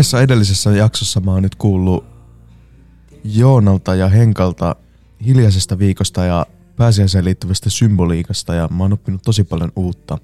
[0.00, 2.04] kahdessa edellisessä jaksossa mä oon nyt kuullut
[3.24, 4.76] Joonalta ja Henkalta
[5.26, 10.18] hiljaisesta viikosta ja pääsiäiseen liittyvästä symboliikasta ja mä oon oppinut tosi paljon uutta.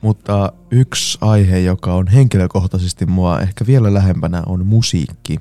[0.00, 5.38] Mutta yksi aihe, joka on henkilökohtaisesti mua ehkä vielä lähempänä, on musiikki.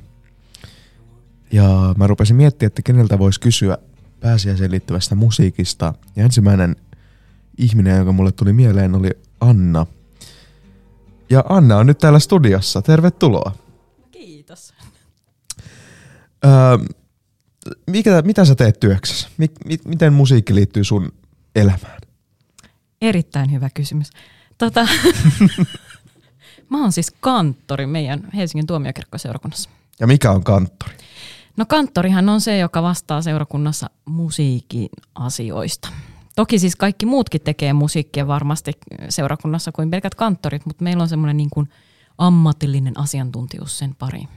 [1.52, 3.78] Ja mä rupesin miettimään, että keneltä voisi kysyä
[4.20, 5.94] pääsiäiseen liittyvästä musiikista.
[6.16, 6.76] Ja ensimmäinen
[7.58, 9.10] ihminen, joka mulle tuli mieleen, oli
[9.40, 9.86] Anna.
[11.30, 12.82] Ja Anna on nyt täällä studiossa.
[12.82, 13.52] Tervetuloa.
[14.12, 14.74] Kiitos.
[16.46, 16.52] Öö,
[17.88, 19.28] mikä, mitä sä teet työksessä?
[19.38, 21.12] Mi, mi, miten musiikki liittyy sun
[21.56, 22.02] elämään?
[23.02, 24.10] Erittäin hyvä kysymys.
[24.58, 24.88] Tota,
[26.70, 29.70] mä oon siis kanttori meidän Helsingin tuomiokirkkoseurakunnassa.
[30.00, 30.94] Ja mikä on kanttori?
[31.58, 35.90] No kanttorihan on se, joka vastaa seurakunnassa musiikin asioista.
[36.36, 38.72] Toki siis kaikki muutkin tekee musiikkia varmasti
[39.10, 41.70] seurakunnassa kuin pelkät kanttorit, mutta meillä on semmoinen niin kuin
[42.18, 44.30] ammatillinen asiantuntijuus sen pariin.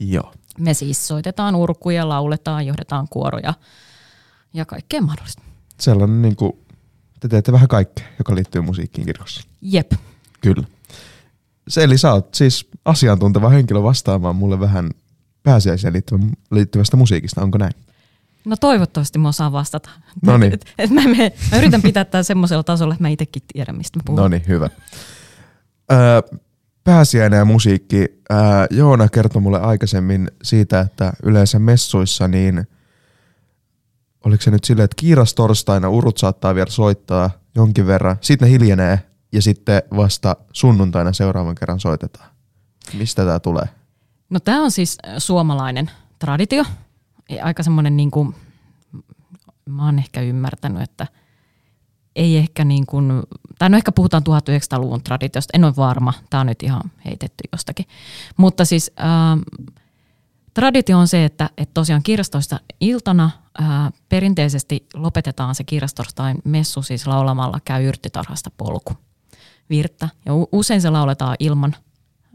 [0.00, 0.32] Joo.
[0.58, 3.54] Me siis soitetaan urkuja, lauletaan, johdetaan kuoroja
[4.54, 5.42] ja kaikkea mahdollista.
[5.80, 6.52] Sellainen niin kuin,
[7.20, 9.42] te teette vähän kaikkea, joka liittyy musiikkiin kirkossa.
[9.62, 9.92] Jep.
[10.40, 10.64] Kyllä.
[11.68, 14.90] Se, eli sä oot siis asiantunteva henkilö vastaamaan mulle vähän
[15.42, 15.94] pääsiäiseen
[16.50, 17.72] liittyvästä musiikista, onko näin?
[18.46, 19.90] No toivottavasti mä osaan vastata.
[20.22, 20.52] No niin.
[20.52, 21.16] Et, et mä, mä,
[21.50, 24.20] mä yritän pitää tämän semmoisella tasolla, että mä itsekin tiedän, mistä mä puhun.
[24.20, 24.70] No niin, hyvä.
[25.92, 26.38] Öö,
[26.84, 27.96] pääsiäinen ja musiikki.
[28.32, 28.38] Öö,
[28.70, 32.66] Joona kertoi mulle aikaisemmin siitä, että yleensä messuissa niin
[34.24, 38.52] oliko se nyt silleen, että kiiras torstaina urut saattaa vielä soittaa jonkin verran, sitten ne
[38.52, 39.02] hiljenee
[39.32, 42.30] ja sitten vasta sunnuntaina seuraavan kerran soitetaan.
[42.94, 43.64] Mistä tämä tulee?
[44.30, 46.64] No tämä on siis suomalainen traditio.
[47.42, 48.34] Aika semmoinen niin kuin,
[49.68, 51.06] mä oon ehkä ymmärtänyt, että
[52.16, 53.22] ei ehkä niin kuin,
[53.58, 57.86] tai no ehkä puhutaan 1900-luvun traditiosta, en ole varma, tämä on nyt ihan heitetty jostakin.
[58.36, 59.40] Mutta siis ähm,
[60.54, 67.06] traditio on se, että, että tosiaan kirjastoista iltana ää, perinteisesti lopetetaan se kirjastorstain messu siis
[67.06, 68.92] laulamalla käy yrttitarhasta polku
[69.70, 70.08] virttä.
[70.26, 71.76] Ja usein se lauletaan ilman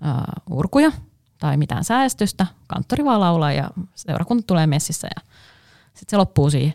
[0.02, 0.92] ää, urkuja
[1.40, 2.48] tai mitään säästystä.
[2.68, 5.22] Kanttori vaan laulaa ja seurakunta tulee messissä ja
[5.86, 6.74] sitten se loppuu siihen.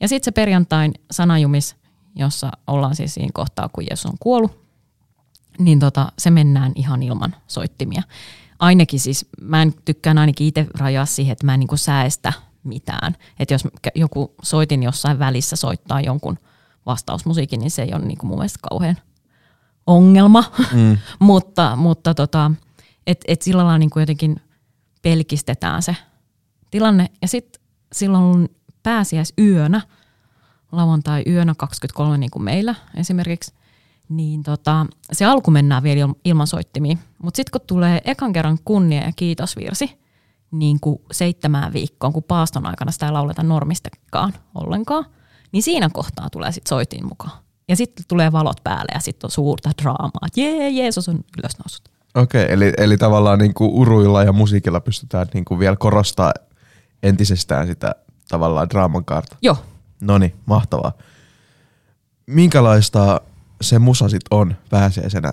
[0.00, 1.76] Ja sitten se perjantain sanajumis,
[2.16, 4.64] jossa ollaan siis siinä kohtaa, kun Jeesus on kuollut,
[5.58, 8.02] niin tota, se mennään ihan ilman soittimia.
[8.58, 12.32] Ainakin siis, mä en tykkään ainakin itse rajaa siihen, että mä en niin säästä
[12.64, 13.16] mitään.
[13.38, 16.38] Että jos joku soitin jossain välissä soittaa jonkun
[16.86, 18.96] vastausmusiikin, niin se ei ole niin kuin mun mielestä kauhean
[19.86, 20.44] ongelma.
[20.72, 20.98] Mm.
[21.18, 22.50] mutta mutta tota,
[23.06, 24.36] et, et sillä lailla niin kuin jotenkin
[25.02, 25.96] pelkistetään se
[26.70, 27.10] tilanne.
[27.22, 28.48] Ja sitten silloin
[30.72, 33.52] lauantai yönä 23 niin kuin meillä esimerkiksi,
[34.08, 36.96] niin tota, se alku mennään vielä ilman soittimia.
[37.22, 39.98] Mutta sitten kun tulee ekan kerran kunnia ja kiitosvirsi,
[40.50, 45.06] niin kuin seitsemään viikkoon, kun paaston aikana sitä ei lauleta normistakaan ollenkaan,
[45.52, 47.38] niin siinä kohtaa tulee sitten soitin mukaan.
[47.68, 51.88] Ja sitten tulee valot päälle ja sitten on suurta draamaa, että jee, Jeesus on ylösnoussut.
[52.14, 56.32] Okei, okay, eli, eli tavallaan niin kuin uruilla ja musiikilla pystytään niin kuin vielä korostaa
[57.02, 57.94] entisestään sitä
[58.28, 59.36] tavallaan draaman kaarta.
[59.42, 59.56] Joo.
[60.00, 60.92] No niin, mahtavaa.
[62.26, 63.20] Minkälaista
[63.60, 65.32] se musa sit on pääsiäisenä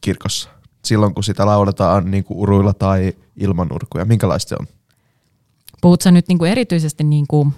[0.00, 0.48] kirkossa?
[0.84, 4.04] Silloin kun sitä lauletaan niin kuin uruilla tai ilman urkuja.
[4.04, 4.66] Minkälaista se on?
[5.80, 7.54] Puhut sä nyt niin kuin erityisesti niin kuin,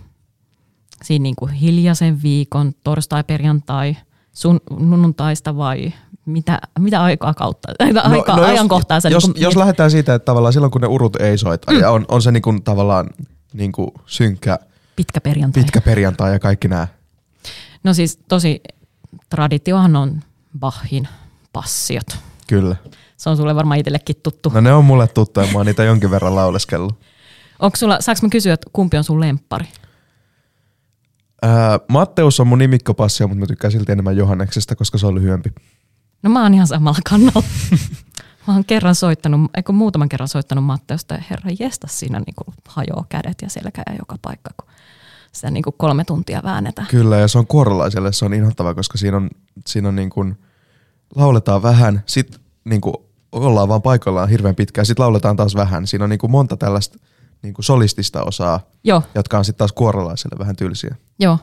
[1.04, 3.96] siinä niin kuin hiljaisen viikon, torstai, perjantai,
[4.32, 5.92] sun nunnuntaista vai
[6.28, 9.90] mitä, mitä aikaa kautta, no, aika, no ajankohtaa jos, sä jos, niin kuin, jos lähdetään
[9.90, 11.80] siitä, että tavallaan silloin kun ne urut ei soita mm.
[11.80, 13.10] ja on, on se niin kuin tavallaan
[13.52, 14.58] niin kuin synkkä
[14.96, 15.62] pitkä perjantai.
[15.62, 16.88] pitkä perjantai ja kaikki nämä.
[17.84, 18.60] No siis tosi
[19.30, 20.20] traditiohan on
[20.58, 21.08] Bachin
[21.52, 22.18] passiot.
[22.46, 22.76] Kyllä.
[23.16, 24.50] Se on sulle varmaan itsellekin tuttu.
[24.54, 26.94] No ne on mulle tuttuja, mä oon niitä jonkin verran lauleskellut.
[27.58, 29.66] Onko sulla, saanko mä kysyä, että kumpi on sun lemppari?
[31.88, 35.50] Matteus on mun nimikkopassio, mutta mä tykkään silti enemmän Johanneksesta, koska se on lyhyempi.
[36.22, 37.42] No mä oon ihan samalla kannalla.
[38.46, 43.06] mä oon kerran soittanut, eikö muutaman kerran soittanut Matteusta ja herra jesta siinä niin hajoaa
[43.08, 44.68] kädet ja selkä ja joka paikka, kun
[45.32, 46.88] sitä niin kuin kolme tuntia väännetään.
[46.88, 49.30] Kyllä, ja se on kuorolaiselle, se on inhottavaa, koska siinä on,
[49.66, 50.38] siinä on niin kuin,
[51.14, 52.94] lauletaan vähän, sitten niin kuin
[53.32, 55.86] ollaan vaan paikallaan hirveän pitkään, sitten lauletaan taas vähän.
[55.86, 56.98] Siinä on niin kuin monta tällaista
[57.42, 59.02] niin kuin solistista osaa, Joo.
[59.14, 60.96] jotka on sitten taas kuorolaiselle vähän tylsiä.
[61.18, 61.38] Joo.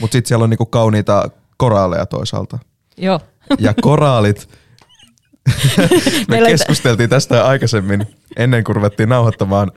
[0.00, 2.58] Mutta sitten siellä on niin kuin kauniita koraaleja toisaalta.
[2.96, 3.20] Joo.
[3.58, 4.48] Ja koraalit,
[6.28, 8.06] me keskusteltiin tästä aikaisemmin
[8.36, 9.72] ennen kuin ruvettiin nauhoittamaan.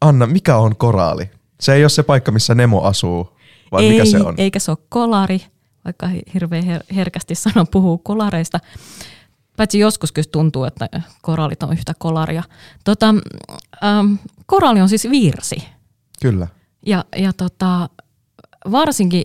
[0.00, 1.30] Anna, mikä on koraali?
[1.60, 3.38] Se ei ole se paikka, missä Nemo asuu,
[3.72, 4.34] vai ei, mikä se on?
[4.38, 5.40] eikä se ole kolari,
[5.84, 8.60] vaikka hirveän her- herkästi sanon puhuu kolareista.
[9.56, 10.88] Paitsi joskus kyllä tuntuu, että
[11.22, 12.42] koraalit on yhtä kolaria.
[12.84, 13.14] Tota,
[13.84, 14.14] ähm,
[14.46, 15.68] koraali on siis virsi.
[16.22, 16.46] Kyllä.
[16.86, 17.88] Ja, ja tota,
[18.70, 19.22] varsinkin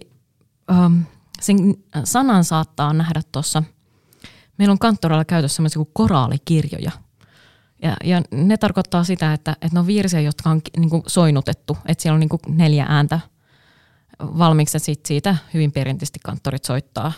[0.71, 1.01] ähm,
[1.43, 3.63] sen sanan saattaa nähdä tuossa,
[4.57, 6.91] meillä on kanttoralla käytössä sellaisia kuin koraalikirjoja.
[7.81, 11.77] Ja, ja ne tarkoittaa sitä, että, että ne on virsiä, jotka on niin kuin soinutettu,
[11.85, 13.19] että siellä on niin kuin neljä ääntä
[14.19, 17.11] valmiiksi, sit siitä hyvin perinteisesti kanttorit soittaa,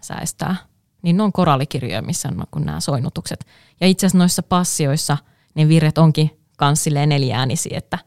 [0.00, 0.56] säästää.
[1.02, 3.46] Niin ne on koraalikirjoja, missä on niin nämä soinnutukset.
[3.80, 5.16] Ja itse asiassa noissa passioissa
[5.54, 7.98] ne virret onkin kans neljäänisiä, että,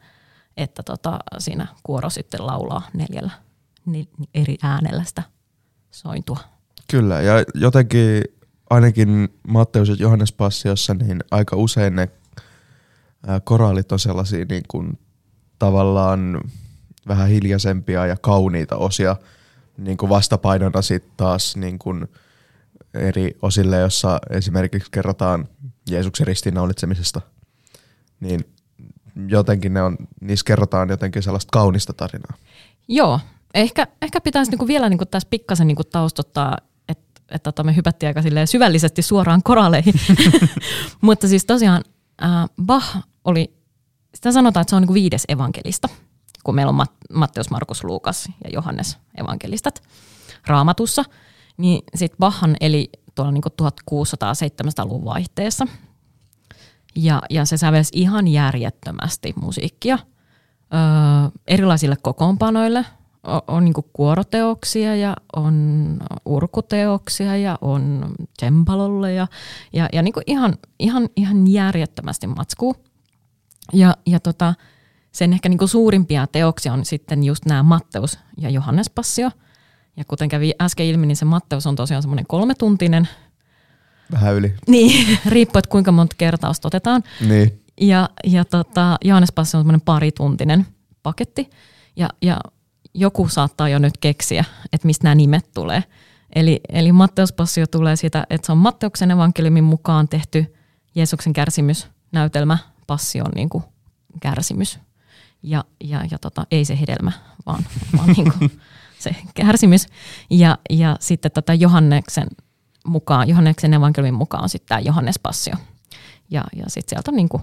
[0.56, 3.30] että tota, siinä kuoro sitten laulaa neljällä
[4.34, 5.22] eri äänellä sitä
[5.96, 6.38] sointua.
[6.90, 8.24] Kyllä, ja jotenkin
[8.70, 12.08] ainakin Matteus ja Johannes Passiossa, niin aika usein ne
[13.44, 14.98] koraalit on sellaisia niin kuin
[15.58, 16.40] tavallaan
[17.08, 19.16] vähän hiljaisempia ja kauniita osia
[19.78, 22.06] niin kuin vastapainona sitten taas niin kuin
[22.94, 25.48] eri osille, jossa esimerkiksi kerrotaan
[25.90, 27.20] Jeesuksen ristiinnaulitsemisesta,
[28.20, 28.40] niin
[29.28, 32.36] jotenkin ne on, niissä kerrotaan jotenkin sellaista kaunista tarinaa.
[32.88, 33.20] Joo,
[33.56, 36.58] ehkä, ehkä pitäisi niinku vielä niinku tässä pikkasen niinku taustottaa,
[36.88, 39.94] että et tota me hypättiin aika syvällisesti suoraan koraleihin.
[41.00, 41.84] Mutta siis tosiaan
[42.22, 42.30] äh,
[42.62, 43.56] Bach oli,
[44.14, 45.88] sitä sanotaan, että se on niinku viides evankelista,
[46.44, 49.82] kun meillä on Mat- Matteus, Markus, Luukas ja Johannes evankelistat
[50.46, 51.04] raamatussa.
[51.56, 55.66] Niin sitten Bachhan eli tuolla niinku 1600-700-luvun vaihteessa.
[56.96, 59.98] Ja, ja se sävelsi ihan järjettömästi musiikkia
[60.74, 62.84] öö, erilaisille kokoonpanoille–
[63.26, 69.26] on, on niin kuoroteoksia ja on urkuteoksia ja on cembalolle ja,
[69.72, 72.76] ja, ja niin ihan, ihan, ihan järjettömästi matskuu.
[73.72, 74.54] Ja, ja tota,
[75.12, 79.30] sen ehkä niin suurimpia teoksia on sitten just nämä Matteus ja Johannes Passio.
[79.96, 83.08] Ja kuten kävi äsken ilmi, niin se Matteus on tosiaan semmoinen kolmetuntinen.
[84.12, 84.54] Vähän yli.
[84.68, 87.02] Niin, riippuu, että kuinka monta kertaa otetaan.
[87.28, 87.62] Niin.
[87.80, 90.66] Ja, ja tota, Johannes Passio on semmoinen parituntinen
[91.02, 91.50] paketti.
[91.96, 92.40] Ja, ja
[92.96, 95.84] joku saattaa jo nyt keksiä, että mistä nämä nimet tulee.
[96.34, 100.54] Eli, eli Matteuspassio tulee siitä, että se on Matteuksen evankeliumin mukaan tehty
[100.94, 103.64] Jeesuksen kärsimysnäytelmä, passion niin kuin
[104.20, 104.78] kärsimys.
[105.42, 107.12] Ja, ja, ja tota, ei se hedelmä,
[107.46, 107.64] vaan,
[107.96, 108.60] vaan niin kuin
[108.98, 109.86] se kärsimys.
[110.30, 112.26] Ja, ja sitten tota Johanneksen
[112.86, 115.54] mukaan, Johanneksen evankeliumin mukaan on sitten tämä Johannes Passio.
[116.30, 117.42] Ja, ja sitten sieltä on niin kuin,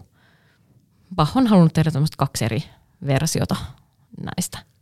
[1.15, 2.63] Bach on halunnut tehdä kaksi eri
[3.07, 3.55] versiota
[4.23, 4.72] näistä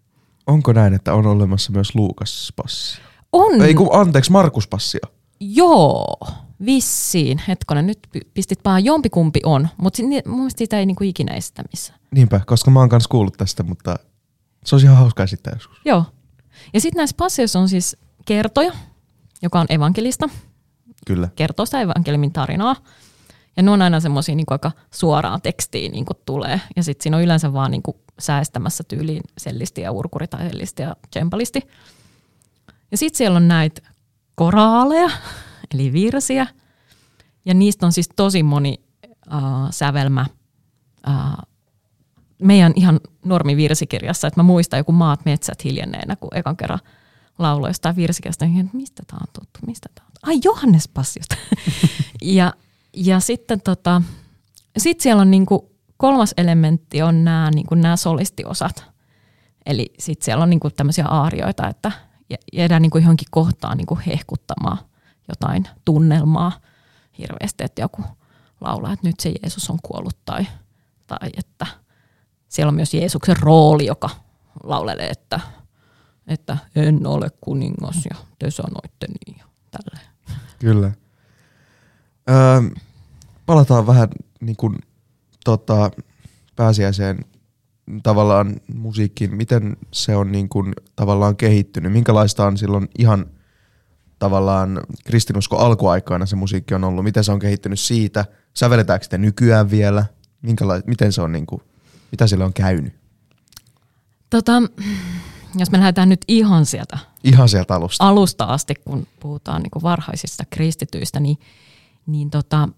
[0.47, 3.03] onko näin, että on olemassa myös Luukas Passio?
[3.31, 3.61] On.
[3.61, 5.01] Ei kun, anteeksi, Markus Passio.
[5.39, 6.17] Joo,
[6.65, 7.41] vissiin.
[7.47, 7.99] Hetkonen, nyt
[8.33, 11.99] pistit vaan jompikumpi on, mutta mun mielestä siitä ei niinku ikinä esitä missään.
[12.11, 13.99] Niinpä, koska mä oon kanssa kuullut tästä, mutta
[14.65, 15.81] se olisi ihan hauskaa esittää joskus.
[15.85, 16.05] Joo.
[16.73, 18.71] Ja sitten näissä passioissa on siis kertoja,
[19.41, 20.29] joka on evankelista.
[21.07, 21.29] Kyllä.
[21.35, 22.75] Kertoo sitä evankeliumin tarinaa.
[23.57, 26.61] Ja ne on aina semmoisia niin aika suoraa tekstiä niin tulee.
[26.75, 27.83] Ja sitten siinä on yleensä vaan niin
[28.21, 31.61] säästämässä tyyliin sellisti ja urkuri tai sellisti ja tsempalisti.
[32.91, 33.81] Ja sitten siellä on näitä
[34.35, 35.09] koraaleja,
[35.73, 36.47] eli virsiä.
[37.45, 38.83] Ja niistä on siis tosi moni
[39.33, 40.25] äh, sävelmä
[41.09, 41.15] äh,
[42.41, 44.27] meidän ihan normivirsikirjassa.
[44.27, 46.79] Että mä muistan joku maat metsät hiljenneenä, kun ekan kerran
[47.39, 51.35] lauloi jostain virsikästä, niin mistä tämä on tuttu, mistä tämä on Ai Johannes Passiosta.
[52.21, 52.53] ja,
[52.95, 54.01] ja sitten tota,
[54.77, 55.70] sit siellä on niinku
[56.01, 58.85] kolmas elementti on nämä niinku nämä solistiosat.
[59.65, 61.91] Eli sitten siellä on niinku tämmöisiä aarioita, että
[62.53, 64.77] jäädään niinku johonkin kohtaan niinku hehkuttamaan
[65.27, 66.51] jotain tunnelmaa
[67.17, 68.03] hirveästi, että joku
[68.61, 70.47] laulaa, että nyt se Jeesus on kuollut tai,
[71.07, 71.67] tai että
[72.47, 74.09] siellä on myös Jeesuksen rooli, joka
[74.63, 75.39] laulelee, että,
[76.27, 80.11] että en ole kuningas ja te sanoitte niin ja tälleen.
[80.59, 80.91] Kyllä.
[82.29, 82.61] Öö,
[83.45, 84.07] palataan vähän
[84.39, 84.75] niin kuin,
[85.45, 85.91] tota,
[86.55, 87.25] pääsiäiseen
[88.03, 89.35] tavallaan musiikkiin.
[89.35, 91.91] Miten se on niin kuin, tavallaan kehittynyt?
[91.91, 93.25] Minkälaista on silloin ihan
[94.19, 97.03] tavallaan kristinusko alkuaikoina se musiikki on ollut?
[97.03, 98.25] Miten se on kehittynyt siitä?
[98.53, 100.05] Sävelletäänkö sitä nykyään vielä?
[100.41, 101.61] Minkäla- miten se on, niin kuin,
[102.11, 102.93] mitä sille on käynyt?
[104.29, 104.61] Tota,
[105.55, 108.07] jos me lähdetään nyt ihan sieltä, ihan sieltä alusta.
[108.07, 111.37] alusta asti, kun puhutaan niin kuin varhaisista kristityistä, niin,
[112.05, 112.69] niin tota,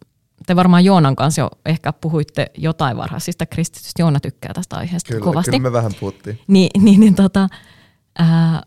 [0.45, 4.01] te varmaan Joonan kanssa jo ehkä puhuitte jotain varhaisista kristitystä.
[4.01, 5.51] Joona tykkää tästä aiheesta kyllä, kovasti.
[5.51, 6.39] Kyllä me vähän puhuttiin.
[6.47, 7.49] Niin, niin, niin tota,
[8.19, 8.63] ää,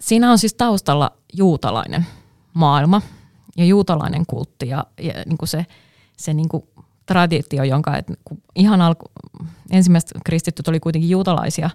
[0.00, 2.06] siinä on siis taustalla juutalainen
[2.54, 3.02] maailma
[3.56, 5.66] ja juutalainen kultti ja, ja niin kuin se,
[6.16, 6.64] se niin kuin
[7.06, 9.04] traditio, jonka et, kun ihan alku,
[9.70, 11.70] ensimmäiset kristityt oli kuitenkin juutalaisia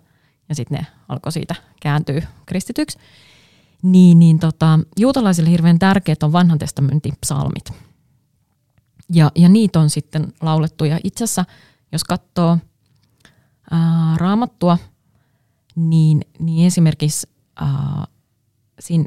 [0.49, 2.99] ja sitten ne alkoi siitä kääntyä kristityksi,
[3.81, 7.73] niin, niin tota, juutalaisille hirveän tärkeät on vanhan testamentin psalmit.
[9.13, 10.85] Ja, ja niitä on sitten laulettu.
[10.85, 11.45] Ja itse asiassa,
[11.91, 12.57] jos katsoo
[13.71, 14.77] ää, raamattua,
[15.75, 18.05] niin, niin esimerkiksi ää,
[18.79, 19.05] siinä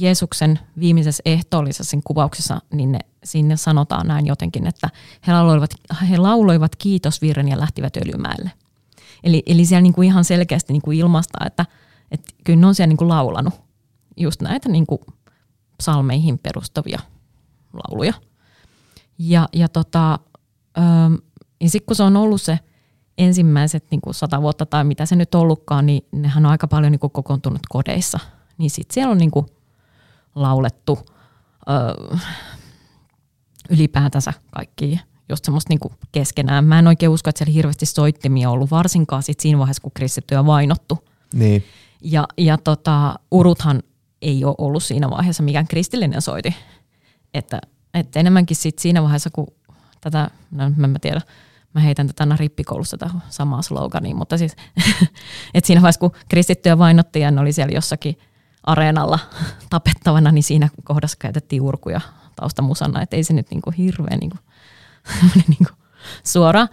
[0.00, 4.88] Jeesuksen viimeisessä ehtoollisessa kuvauksessa, niin ne, sinne sanotaan näin jotenkin, että
[5.26, 5.70] he lauloivat,
[6.10, 8.50] he lauloivat kiitosvirren ja lähtivät öljymäelle.
[9.24, 10.98] Eli, eli siellä niin kuin ihan selkeästi niin kuin
[11.46, 11.66] että,
[12.12, 13.54] että kyllä ne on siellä niin kuin laulanut
[14.16, 15.00] just näitä niin kuin
[15.78, 16.98] psalmeihin perustavia
[17.72, 18.14] lauluja.
[19.18, 20.18] Ja, ja, tota,
[21.60, 22.58] ja sitten kun se on ollut se
[23.18, 26.92] ensimmäiset niin kuin sata vuotta tai mitä se nyt ollutkaan, niin nehän on aika paljon
[26.92, 28.18] niin kuin kokoontunut kodeissa.
[28.58, 29.46] Niin sitten siellä on niin kuin
[30.34, 30.98] laulettu
[31.68, 32.16] öö,
[33.70, 36.64] ylipäätänsä kaikki just semmoista niinku keskenään.
[36.64, 39.92] Mä en oikein usko, että siellä hirveästi soittimia on ollut, varsinkaan sit siinä vaiheessa, kun
[39.94, 40.98] kristittyjä on vainottu.
[41.34, 41.64] Niin.
[42.04, 43.82] Ja, ja tota, uruthan
[44.22, 46.54] ei ole ollut siinä vaiheessa mikään kristillinen soiti.
[47.34, 47.60] Että,
[47.94, 49.46] että enemmänkin sit siinä vaiheessa, kun
[50.00, 51.20] tätä, no mä en tiedä,
[51.74, 54.56] mä heitän tätä aina rippikoulussa tätä samaa slogania, mutta siis,
[55.54, 58.18] että siinä vaiheessa, kun kristittyjä vainottiin ja ne oli siellä jossakin
[58.64, 59.18] areenalla
[59.70, 62.00] tapettavana, niin siinä kohdassa käytettiin urkuja
[62.36, 64.38] taustamusana, että ei se nyt niinku hirveän niinku,
[65.48, 65.72] niinku
[66.24, 66.66] suora.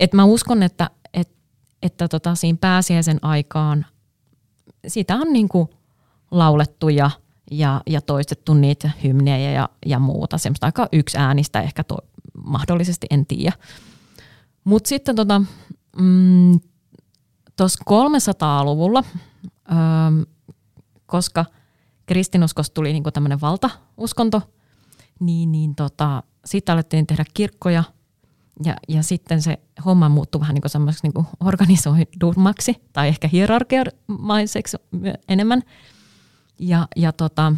[0.00, 1.30] Et mä uskon, että, et,
[1.82, 3.86] että tota, siinä pääsiäisen aikaan
[4.86, 5.70] siitä on niinku
[6.30, 7.10] laulettu ja,
[7.50, 10.38] ja, ja toistettu niitä hymnejä ja, ja muuta.
[10.38, 11.96] Semmoista aika yksi äänistä ehkä to,
[12.44, 13.52] mahdollisesti, en tiedä.
[14.64, 15.42] Mutta sitten tota,
[15.96, 16.60] mm,
[17.62, 19.04] 300-luvulla,
[19.70, 19.76] öö,
[21.06, 21.44] koska
[22.06, 24.42] kristinuskosta tuli niinku tämmöinen valtauskonto,
[25.20, 27.84] niin, niin tota, sitten alettiin tehdä kirkkoja
[28.64, 34.76] ja, ja sitten se homma muuttui vähän niin kuin semmoiseksi niin organisoidummaksi tai ehkä hierarkiamaiseksi
[35.28, 35.62] enemmän.
[36.58, 37.52] Ja, ja tota,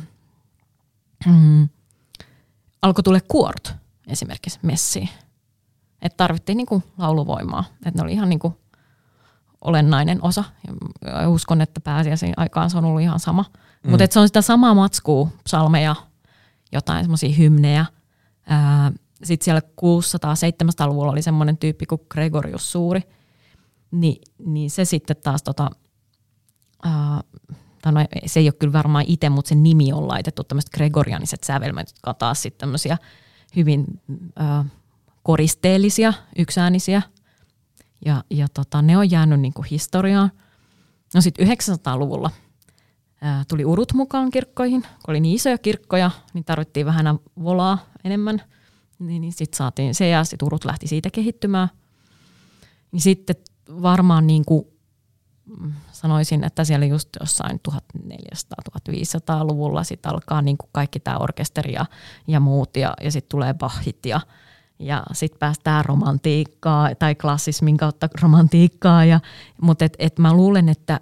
[1.27, 1.69] mm,
[2.83, 3.75] alkoi tulla kuort
[4.07, 5.09] esimerkiksi messiin.
[6.03, 7.65] Että tarvittiin niin kuin lauluvoimaa.
[7.87, 8.55] Että ne oli ihan niin kuin
[9.61, 10.45] olennainen osa.
[11.05, 13.45] Ja uskon, että pääsiäisen aikaan se on ollut ihan sama.
[13.85, 13.91] Mm.
[13.91, 15.97] Mutta se on sitä samaa matskua, psalmeja,
[16.73, 17.87] jotain semmoisia hymnejä.
[19.25, 23.01] Sitten siellä 600-700-luvulla oli semmoinen tyyppi kuin Gregorius Suuri.
[23.91, 25.71] Ni, niin se sitten taas, tota,
[26.83, 27.21] ää,
[27.87, 27.93] no,
[28.27, 32.11] se ei ole kyllä varmaan itse, mutta sen nimi on laitettu tämmöiset gregorianiset sävelmät, jotka
[32.11, 32.99] on taas sitten tämmöisiä
[33.57, 33.85] hyvin
[34.37, 34.65] ää,
[35.23, 37.03] koristeellisia, yksäänisiä.
[38.05, 40.31] Ja, ja tota, ne on jäänyt niin kuin historiaan.
[41.15, 42.31] No sitten 900-luvulla
[43.21, 44.83] ää, tuli urut mukaan kirkkoihin.
[44.83, 48.43] Kun oli niin isoja kirkkoja, niin tarvittiin vähän volaa enemmän.
[49.07, 51.69] Niin, niin sitten saatiin se ja sitten urut lähti siitä kehittymään.
[52.93, 53.37] Niin sitten
[53.83, 54.67] varmaan niin kuin
[55.61, 61.87] mm, sanoisin, että siellä just jossain 1400-1500-luvulla sitten alkaa niin kuin kaikki tämä orkesteri ja,
[62.27, 64.21] ja muut ja, ja sitten tulee Bachit ja,
[64.79, 69.05] ja sitten päästään romantiikkaa tai klassismin kautta romantiikkaa.
[69.05, 69.21] Ja,
[69.61, 71.01] mutta et, et mä luulen, että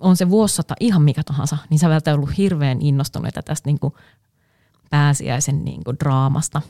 [0.00, 3.94] on se vuosisata ihan mikä tahansa, niin sä välttämättä ollut hirveän innostuneita tästä niin kuin
[4.90, 6.62] pääsiäisen niin kuin draamasta.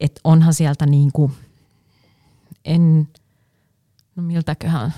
[0.00, 1.32] Että onhan sieltä niin kuin,
[2.64, 3.08] en,
[4.16, 4.94] no miltäköhän,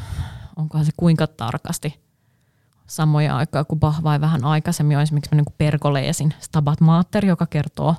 [0.57, 2.01] onkohan se kuinka tarkasti
[2.87, 7.47] samoja aikaa kuin Bach vai vähän aikaisemmin on esimerkiksi niin kuin Pergoleesin Stabat Mater, joka
[7.47, 7.97] kertoo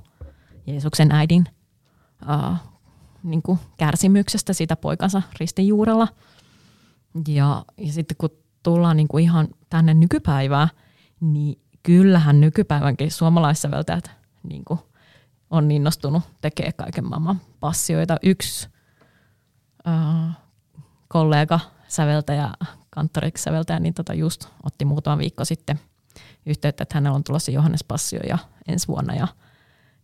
[0.68, 1.46] Jeesuksen äidin
[2.22, 2.58] uh,
[3.24, 6.08] niin kuin kärsimyksestä sitä poikansa ristin juurella.
[7.28, 8.30] Ja, ja sitten kun
[8.64, 10.70] tullaan niin kuin ihan tänne nykypäivään,
[11.22, 14.12] niin kyllähän nykypäivänkin suomalaissäveltäjät
[14.44, 14.80] niin kuin
[15.54, 18.18] on innostunut tekemään kaiken maailman passioita.
[18.24, 18.70] Yksi
[19.88, 20.38] äh,
[21.08, 22.50] kollega säveltäjä,
[22.90, 25.80] kanttoriksi säveltäjä, niin tota just otti muutama viikko sitten
[26.46, 29.28] yhteyttä, että hänellä on tulossa Johannes Passio ja ensi vuonna ja,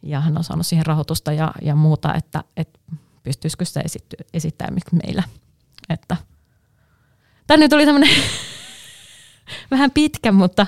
[0.03, 2.79] ja hän on saanut siihen rahoitusta ja, ja muuta, että, että
[3.23, 3.81] pystyisikö sitä
[4.33, 5.23] esittämään meillä.
[5.89, 6.17] Että,
[7.47, 8.09] tämä nyt oli tämmöinen
[9.71, 10.67] vähän pitkä, mutta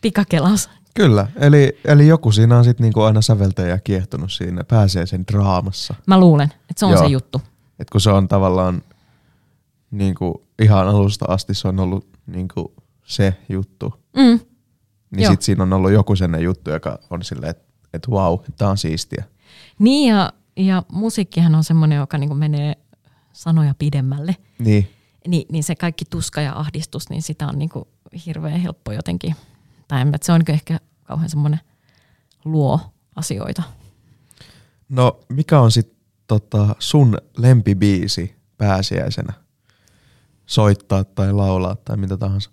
[0.00, 0.70] pikakelaus.
[0.94, 5.94] Kyllä, eli, eli joku siinä on sitten niinku aina säveltäjä kiehtonut siinä pääsiäisen draamassa.
[6.06, 7.02] Mä luulen, että se on Joo.
[7.02, 7.40] se juttu.
[7.78, 8.82] Et kun se on tavallaan
[9.90, 12.74] niinku ihan alusta asti se on ollut niinku
[13.04, 13.94] se juttu.
[14.16, 14.40] Mm.
[15.10, 18.70] Niin sitten siinä on ollut joku sellainen juttu, joka on silleen, että et wow, tämä
[18.70, 19.24] on siistiä.
[19.78, 22.74] Niin ja, ja musiikkihan on semmoinen, joka niinku menee
[23.32, 24.36] sanoja pidemmälle.
[24.58, 24.90] Niin.
[25.28, 27.88] Ni, niin se kaikki tuska ja ahdistus, niin sitä on niinku
[28.26, 29.36] hirveän helppo jotenkin,
[29.88, 31.60] tai en, se on ehkä kauhean semmoinen
[32.44, 32.80] luo
[33.16, 33.62] asioita.
[34.88, 39.32] No mikä on sitten tota, sun lempibiisi pääsiäisenä?
[40.46, 42.50] Soittaa tai laulaa tai mitä tahansa?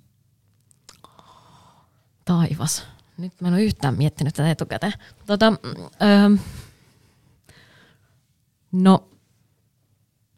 [2.25, 2.87] taivas.
[3.17, 4.93] Nyt mä en ole yhtään miettinyt tätä etukäteen.
[5.25, 5.53] Tota,
[6.01, 6.37] öö,
[8.71, 9.09] no,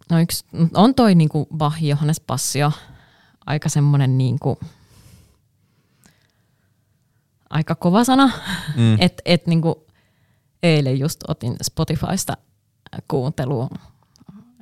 [0.10, 2.72] no yksi, on toi niinku Bach Johannes Passio
[3.46, 4.60] aika semmoinen niinku,
[7.54, 8.32] aika kova sana.
[8.76, 8.98] Mm.
[9.00, 9.88] että et niinku,
[10.64, 12.38] eilen just otin Spotifysta
[13.08, 13.70] kuuntelua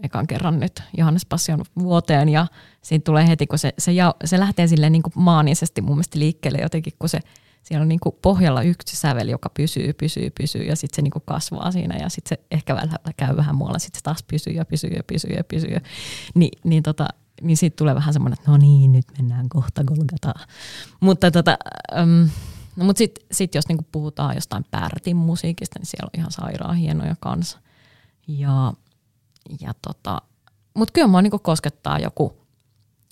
[0.03, 2.47] ekan kerran nyt Johannes Passion vuoteen ja
[2.81, 6.19] siinä tulee heti, kun se, se, ja, se lähtee silleen niin kuin maanisesti mun mielestä
[6.19, 7.19] liikkeelle jotenkin, kun se
[7.63, 11.11] siellä on niin kuin pohjalla yksi sävel, joka pysyy, pysyy, pysyy ja sitten se niin
[11.11, 14.53] kuin kasvaa siinä ja sitten se ehkä välillä käy vähän muualla, sitten se taas pysyy
[14.53, 15.77] ja pysyy ja pysyy ja pysyy.
[16.35, 17.07] Ni, niin tota,
[17.41, 20.47] niin siitä tulee vähän semmoinen, että no niin, nyt mennään kohta Golgataan.
[20.99, 21.57] Mutta tota,
[22.03, 22.29] um,
[22.75, 26.75] no mut sitten sit jos niinku puhutaan jostain Pärtin musiikista, niin siellä on ihan sairaan
[26.75, 27.59] hienoja kanssa.
[28.27, 28.73] Ja,
[29.61, 30.21] ja tota,
[30.73, 32.37] mutta kyllä mua niinku koskettaa joku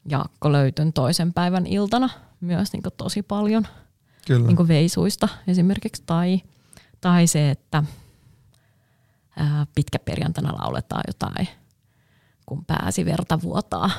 [0.10, 2.10] Jaakko Löytön toisen päivän iltana
[2.42, 3.68] myös niinku tosi paljon.
[4.28, 4.48] Kyllä.
[4.48, 6.04] Niinku veisuista esimerkiksi.
[6.06, 6.42] Tai,
[7.02, 7.84] tai se, että
[9.36, 9.66] ää,
[10.06, 11.48] perjantana lauletaan jotain,
[12.46, 13.90] kun pääsi verta vuotaa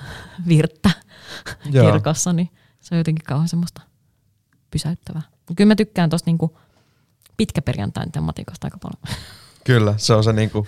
[0.48, 0.90] virttä
[1.72, 3.87] kirkossa, niin se on jotenkin kauhean semmoista
[4.70, 5.22] pysäyttävää.
[5.56, 6.58] Kyllä mä tykkään tuosta niinku
[7.36, 9.18] pitkäperjantain tematiikasta aika paljon.
[9.64, 10.66] Kyllä, se on se niinku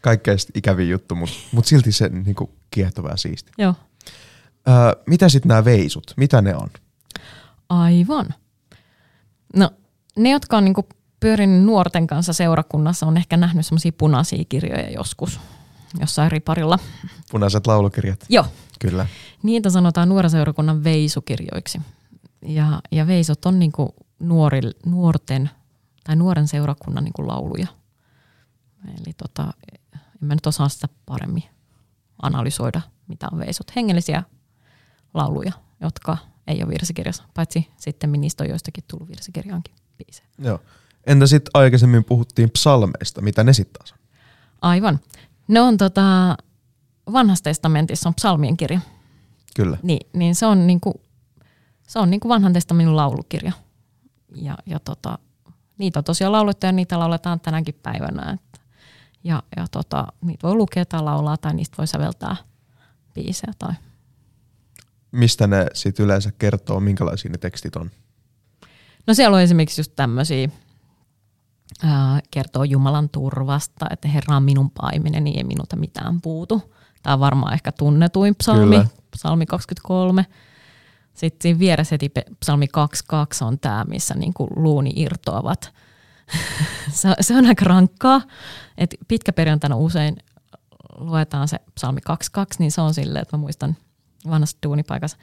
[0.00, 3.52] kaikkein ikävin juttu, mutta mut silti se niinku kiehtova ja siisti.
[3.58, 3.74] Joo.
[4.68, 6.68] Öö, mitä sitten nämä veisut, mitä ne on?
[7.68, 8.34] Aivan.
[9.56, 9.70] No
[10.16, 10.88] ne, jotka on niinku
[11.20, 15.40] pyörinyt nuorten kanssa seurakunnassa, on ehkä nähnyt semmoisia punaisia kirjoja joskus
[16.00, 16.78] jossain riparilla.
[17.30, 18.24] Punaiset laulukirjat.
[18.28, 18.46] Joo.
[18.80, 19.06] Kyllä.
[19.42, 21.80] Niitä sanotaan nuoriseurakunnan veisukirjoiksi.
[22.44, 25.50] Ja, ja veisot on niinku nuori, nuorten
[26.04, 27.66] tai nuoren seurakunnan niinku lauluja.
[28.88, 29.52] Eli tota,
[29.94, 31.44] en mä nyt osaa sitä paremmin
[32.22, 33.76] analysoida, mitä on veisot.
[33.76, 34.22] Hengellisiä
[35.14, 40.28] lauluja, jotka ei ole virsikirjassa, paitsi sitten niistä on joistakin tullut virsikirjaankin biisejä.
[40.38, 40.60] Joo.
[41.06, 43.98] Entä sitten aikaisemmin puhuttiin psalmeista, mitä ne sitten taas on?
[44.62, 45.00] Aivan.
[45.48, 46.36] Ne on tota,
[47.12, 48.80] vanhassa testamentissa on psalmien kirja.
[49.56, 49.78] Kyllä.
[49.82, 51.00] Niin, niin se on niinku,
[51.86, 53.52] se on niinku vanhan testamentin laulukirja.
[54.34, 55.18] Ja, ja tota,
[55.78, 58.30] niitä on tosiaan laulettu ja niitä lauletaan tänäkin päivänä.
[58.32, 58.60] Että,
[59.24, 62.36] ja ja tota, niitä voi lukea tai laulaa tai niistä voi säveltää
[63.14, 63.52] biisejä.
[63.58, 63.72] Tai.
[65.12, 67.90] Mistä ne sitten yleensä kertoo, minkälaisia ne tekstit on?
[69.06, 70.48] No siellä on esimerkiksi just tämmöisiä,
[72.30, 76.74] kertoo Jumalan turvasta, että Herra on minun paiminen, niin ei minulta mitään puutu.
[77.02, 78.86] Tämä on varmaan ehkä tunnetuin psalmi, Kyllä.
[79.10, 80.26] psalmi 23.
[81.14, 85.72] Sitten siinä vieressä heti psalmi 22 on tämä, missä niinku luuni irtoavat.
[87.20, 88.20] se, on aika rankkaa.
[88.78, 90.16] Et pitkäperjantaina usein
[90.96, 93.76] luetaan se psalmi 22, niin se on silleen, että mä muistan
[94.30, 95.16] vanhassa duunipaikassa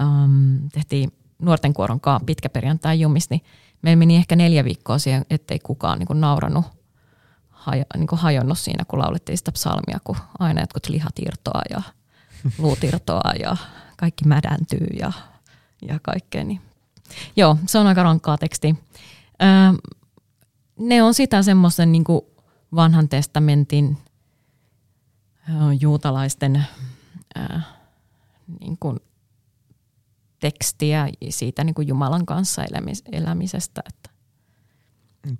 [0.00, 3.40] um, tehtiin nuorten kuoron kanssa pitkäperjantai jumis, niin
[3.82, 6.64] meillä meni ehkä neljä viikkoa siihen, ettei kukaan niin kuin nauranut,
[7.48, 11.82] hajo, niin kuin hajonnut siinä, kun laulettiin sitä psalmia, kun aina jotkut lihat irtoaa ja
[12.58, 13.56] luut irtoaa ja
[14.02, 15.12] kaikki mädäntyy ja,
[15.88, 16.44] ja kaikkea.
[16.44, 16.60] Niin.
[17.36, 18.76] Joo, se on aika rankkaa teksti.
[19.42, 19.48] Öö,
[20.78, 22.04] ne on sitä semmoisen niin
[22.74, 23.98] vanhan testamentin
[25.80, 26.66] juutalaisten
[27.36, 27.58] öö,
[28.60, 29.00] niin kuin
[30.40, 33.82] tekstiä siitä niin kuin Jumalan kanssa elämis, elämisestä.
[33.88, 34.10] Että.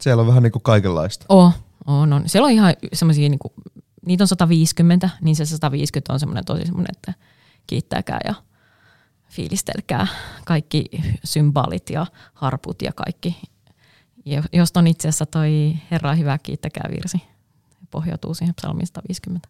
[0.01, 1.27] Siellä on vähän niin kuin kaikenlaista.
[1.29, 1.55] Oh,
[1.87, 2.29] on, on.
[2.29, 3.53] Siellä on ihan semmoisia, niin kuin,
[4.07, 7.14] niitä on 150, niin se 150 on semmoinen tosi semmoinen, että
[7.66, 8.35] kiittäkää ja
[9.33, 10.07] fiilistelkää
[10.45, 10.85] kaikki
[11.25, 13.42] symbolit ja harput ja kaikki.
[14.53, 17.23] Josta on itse asiassa toi Herra hyvä kiittäkää virsi.
[17.90, 19.49] Pohjautuu siihen psalmiin 150.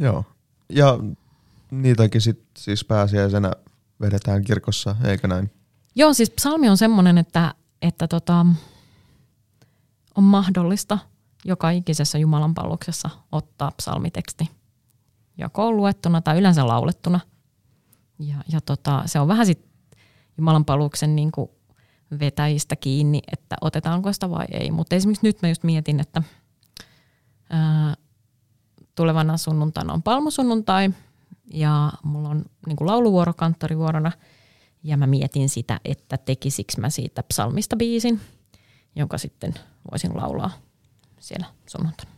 [0.00, 0.24] Joo.
[0.68, 0.98] Ja
[1.70, 3.52] niitäkin sit siis pääsiäisenä
[4.00, 5.50] vedetään kirkossa, eikö näin?
[5.94, 8.46] Joo, siis psalmi on semmoinen, että, että tota,
[10.14, 10.98] on mahdollista
[11.44, 14.50] joka ikisessä Jumalan palveluksessa ottaa psalmiteksti
[15.38, 17.20] joko luettuna tai yleensä laulettuna.
[18.18, 19.68] Ja, ja tota, se on vähän sit
[20.38, 21.32] Jumalan palveluksen niin
[22.20, 24.70] vetäjistä kiinni, että otetaanko sitä vai ei.
[24.70, 26.22] Mutta esimerkiksi nyt mä just mietin, että
[27.50, 27.94] ää,
[28.94, 30.90] tulevana sunnuntaina on palmusunnuntai–
[31.52, 34.12] ja mulla on niin kuin lauluvuoro kanttorivuorona
[34.82, 38.20] ja mä mietin sitä, että tekisikö mä siitä psalmista biisin,
[38.96, 39.54] jonka sitten
[39.90, 40.50] voisin laulaa
[41.20, 42.12] siellä sunnuntaina.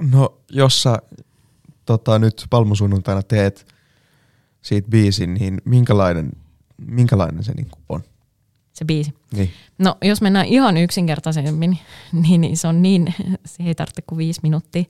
[0.00, 0.98] No jos sä
[1.84, 3.74] tota, nyt palmusunnuntaina teet
[4.62, 6.30] siitä biisin, niin minkälainen,
[6.86, 8.02] minkälainen se niin on?
[8.72, 9.14] Se biisi?
[9.32, 9.50] Niin.
[9.78, 11.78] No jos mennään ihan yksinkertaisemmin,
[12.12, 14.84] niin, niin se on niin, se ei tarvitse kuin viisi minuuttia.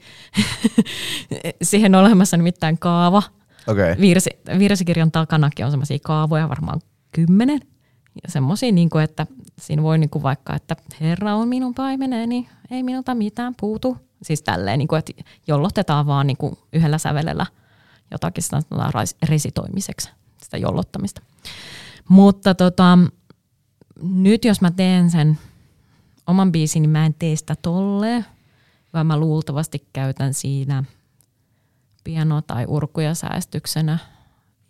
[1.63, 3.23] Siihen on olemassa nimittäin kaava.
[3.67, 3.97] Okay.
[4.01, 6.81] Virsi, virsikirjan takanakin on semmoisia kaavoja, varmaan
[7.13, 7.61] kymmenen.
[8.23, 9.27] Ja semmoisia, niin kuin, että
[9.59, 13.97] siinä voi niin kuin vaikka, että Herra on minun paimeneni, ei minulta mitään puutu.
[14.23, 15.13] Siis tälleen, niin kuin, että
[15.47, 17.47] jollotetaan vaan niin kuin yhdellä sävelellä
[18.11, 18.63] jotakin sitä
[19.23, 20.11] resitoimiseksi,
[20.43, 21.23] sitä jollottamista.
[22.09, 22.99] Mutta tota,
[24.03, 25.39] nyt jos mä teen sen
[26.27, 28.27] oman biisin, niin mä en tee sitä tolleen,
[28.93, 30.85] vaan mä luultavasti käytän siinä
[32.05, 33.99] piano- tai urkuja säästyksenä.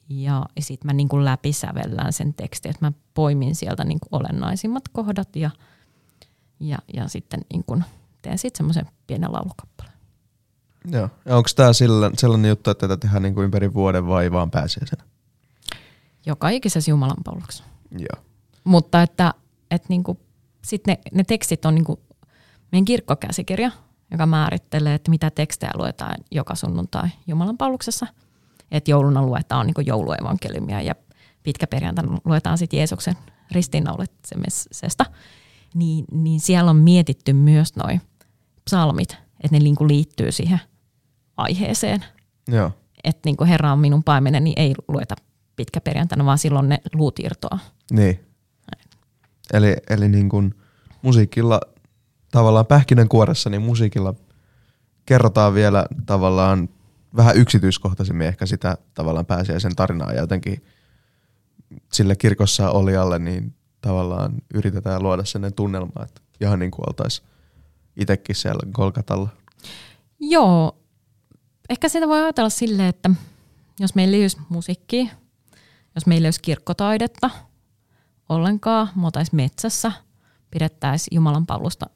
[0.09, 4.89] Ja sitten mä niin kuin läpisävellään sen tekstin, että mä poimin sieltä niin kuin olennaisimmat
[4.89, 5.51] kohdat ja,
[6.61, 7.85] ja, ja sitten niin
[8.23, 9.98] teen sitten semmoisen pienen laulukappaleen.
[10.91, 11.09] Joo.
[11.25, 11.73] Ja onko tämä
[12.17, 15.05] sellainen juttu, että tätä tehdään niin kuin ympäri vuoden vai vaan pääsiäisenä?
[16.27, 17.65] Joka ikisessä Jumalan palveluksessa.
[17.99, 18.25] Joo.
[18.65, 19.35] Mutta että,
[19.71, 20.19] että niin kuin,
[20.65, 22.01] sit ne, ne tekstit on niin kuin
[22.73, 23.71] meidän kirkkokäsikirja,
[24.11, 28.07] joka määrittelee, että mitä tekstejä luetaan joka sunnuntai Jumalan palveluksessa.
[28.71, 30.95] Että jouluna luetaan niin jouluevankeliumia ja
[31.43, 33.17] pitkäperjantaina luetaan sitten Jeesuksen
[33.53, 35.05] ristiinnauletsemisesta.
[35.75, 38.01] Niin, niin siellä on mietitty myös noin
[38.65, 40.61] psalmit, että ne niin kuin liittyy siihen
[41.39, 42.05] aiheeseen.
[42.49, 42.71] Joo.
[43.05, 45.15] Että niin kuin Herra on minun paimenen, niin ei lueta
[45.57, 47.59] pitkäperjantaina, vaan silloin ne luut irtoaa.
[47.91, 48.21] Niin.
[49.53, 50.55] Eli, eli niin kuin
[51.03, 51.61] musiikilla
[52.31, 54.15] tavallaan pähkinänkuoressa, niin musiikilla
[55.07, 56.69] kerrotaan vielä tavallaan
[57.17, 60.65] vähän yksityiskohtaisemmin ehkä sitä tavallaan pääsiäisen tarinaa ja jotenkin
[61.93, 67.29] sille kirkossa olijalle niin tavallaan yritetään luoda sellainen tunnelma, että ihan niin kuin oltaisiin
[67.97, 69.29] itsekin siellä Golgatalla.
[70.21, 70.78] Joo,
[71.69, 73.11] ehkä sitä voi ajatella silleen, että
[73.81, 75.07] jos meillä ei olisi musiikkia,
[75.95, 77.31] jos meillä ei olisi kirkkotaidetta
[78.29, 79.93] ollenkaan, me metsässä,
[80.51, 81.87] pidettäisiin Jumalan palvelusta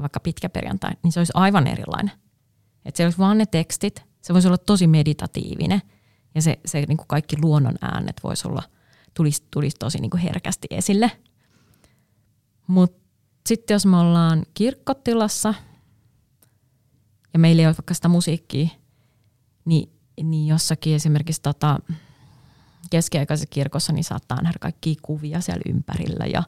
[0.00, 2.12] vaikka pitkä perjantai, niin se olisi aivan erilainen.
[2.84, 5.82] Että se olisi vaan ne tekstit, se voisi olla tosi meditatiivinen
[6.34, 8.62] ja se, se niin kuin kaikki luonnon äänet voisi olla,
[9.14, 11.10] tulisi, tulisi tosi niin kuin herkästi esille.
[12.66, 13.08] Mutta
[13.46, 15.54] sitten jos me ollaan kirkkotilassa
[17.32, 18.68] ja meillä ei ole vaikka sitä musiikkia,
[19.68, 19.90] niin,
[20.22, 21.78] niin jossakin esimerkiksi tota,
[22.90, 26.42] keskiaikaisessa kirkossa niin saattaa nähdä kaikkia kuvia siellä ympärillä ja,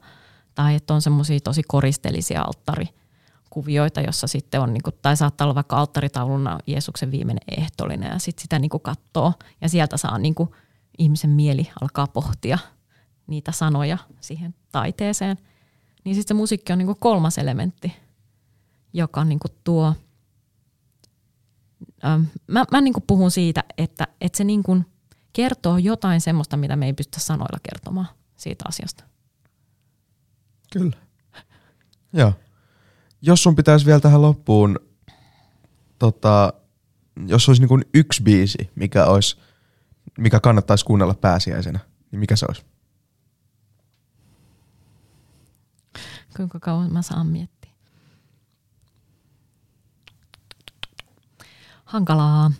[0.54, 2.86] tai että on semmoisia tosi koristelisia alttari
[3.50, 8.18] kuvioita, jossa sitten on, niin kuin, tai saattaa olla vaikka alttaritauluna Jeesuksen viimeinen ehtolinen ja
[8.18, 10.50] sitten sitä niin katsoo ja sieltä saa niin kuin,
[10.98, 12.58] ihmisen mieli alkaa pohtia
[13.26, 15.36] niitä sanoja siihen taiteeseen.
[16.04, 17.92] Niin sitten se musiikki on niin kuin kolmas elementti,
[18.92, 19.94] joka niin kuin tuo,
[22.46, 24.86] mä, mä niin kuin puhun siitä, että, että se niin kuin
[25.32, 29.04] kertoo jotain semmoista, mitä me ei pystytä sanoilla kertomaan siitä asiasta.
[30.72, 30.96] Kyllä.
[32.12, 32.32] Joo
[33.22, 34.78] jos sun pitäisi vielä tähän loppuun,
[35.98, 36.52] tota,
[37.26, 39.36] jos olisi niin yksi biisi, mikä, olisi,
[40.18, 41.78] mikä kannattaisi kuunnella pääsiäisenä,
[42.10, 42.64] niin mikä se olisi?
[46.36, 47.59] Kuinka kauan mä saan miettiä?
[51.90, 52.52] Hankalaa.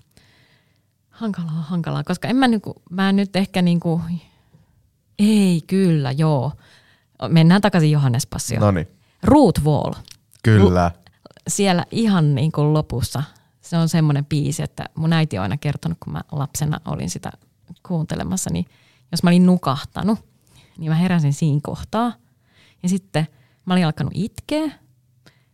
[1.11, 4.01] Hankalaa, hankalaa, koska en mä, niinku, mä nyt ehkä niinku,
[5.19, 6.53] ei kyllä, joo.
[7.29, 8.61] Mennään takaisin Johannes Passioon.
[8.61, 8.89] No niin.
[9.23, 9.93] Root Wall.
[10.43, 10.91] Kyllä.
[11.49, 13.23] Siellä ihan niin kuin lopussa
[13.61, 17.33] se on semmoinen biisi, että mun äiti on aina kertonut, kun mä lapsena olin sitä
[17.87, 18.67] kuuntelemassa, niin
[19.13, 20.19] jos mä olin nukahtanut,
[20.79, 22.13] niin mä heräsin siinä kohtaa.
[22.83, 23.27] Ja sitten
[23.65, 24.71] mä olin alkanut itkeä,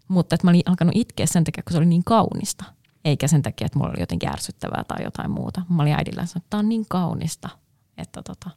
[0.09, 2.65] mutta että mä olin alkanut itkeä sen takia, kun se oli niin kaunista.
[3.07, 5.63] Eikä sen takia, että mulla oli jotenkin ärsyttävää tai jotain muuta.
[5.69, 7.49] Mä olin äidillä sanonut, että tämä on niin kaunista,
[7.99, 8.51] että, tota,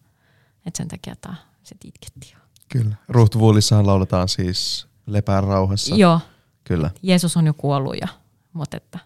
[0.65, 2.38] että sen takia tämä sitten itkettiin.
[2.69, 2.95] Kyllä.
[3.09, 5.95] Ruth Woolissahan lauletaan siis lepää rauhassa.
[5.95, 6.19] Joo.
[6.63, 6.91] Kyllä.
[7.01, 8.07] Jeesus on jo kuollut, ja,
[8.53, 8.99] mutta että,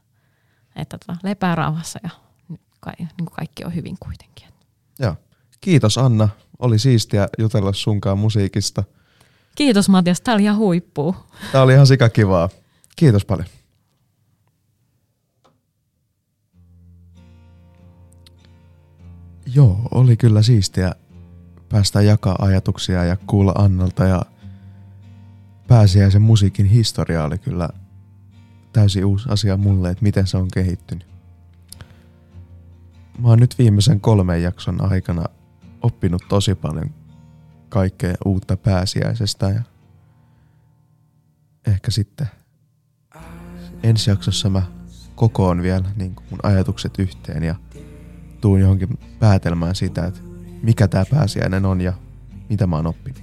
[0.76, 2.10] että tota, lepää rauhassa ja
[2.80, 4.48] kai, niin kuin kaikki on hyvin kuitenkin.
[5.00, 5.16] Joo.
[5.62, 6.30] Kiitos Anna.
[6.60, 8.84] Oli siistiä jutella sunkaan musiikista.
[9.56, 11.16] Kiitos Matias, tää oli ihan huippuu.
[11.52, 12.50] Tää oli ihan sikakivaa.
[12.96, 13.48] Kiitos paljon.
[19.56, 20.96] Joo, oli kyllä siistiä
[21.70, 24.22] päästä jakaa ajatuksia ja kuulla Annalta ja
[25.68, 27.70] pääsiäisen musiikin historia oli kyllä
[28.74, 31.08] täysin uusi asia mulle, että miten se on kehittynyt.
[33.20, 35.24] Mä oon nyt viimeisen kolmen jakson aikana
[35.82, 36.90] oppinut tosi paljon
[37.70, 39.62] kaikkea uutta pääsiäisestä ja
[41.68, 42.28] ehkä sitten
[43.84, 44.62] ensi jaksossa mä
[45.16, 47.56] kokoon vielä niin mun ajatukset yhteen ja
[48.44, 50.20] tuun johonkin päätelmään siitä, että
[50.64, 51.94] mikä tämä pääsiäinen on ja
[52.50, 53.23] mitä mä oon oppinut.